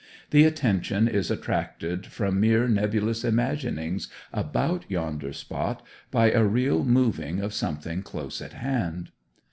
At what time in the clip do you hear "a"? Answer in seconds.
6.31-6.43